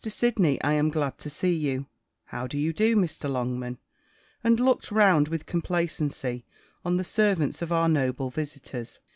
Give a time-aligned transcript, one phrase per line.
[0.07, 1.85] Sidney, I am glad to see you.
[2.23, 3.29] How do you do, Mr.
[3.31, 3.77] Longman?"
[4.43, 6.43] and looked round with complacency
[6.83, 8.99] on the servants of our noble visitors.